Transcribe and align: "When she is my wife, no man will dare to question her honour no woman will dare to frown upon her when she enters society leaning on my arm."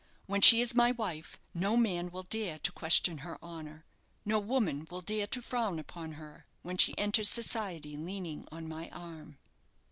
"When 0.25 0.41
she 0.41 0.61
is 0.61 0.73
my 0.73 0.91
wife, 0.93 1.37
no 1.53 1.77
man 1.77 2.09
will 2.09 2.23
dare 2.23 2.57
to 2.57 2.71
question 2.71 3.19
her 3.19 3.37
honour 3.43 3.85
no 4.25 4.39
woman 4.39 4.87
will 4.89 5.01
dare 5.01 5.27
to 5.27 5.43
frown 5.43 5.77
upon 5.77 6.13
her 6.13 6.47
when 6.63 6.77
she 6.79 6.97
enters 6.97 7.29
society 7.29 7.95
leaning 7.95 8.47
on 8.51 8.67
my 8.67 8.89
arm." 8.89 9.37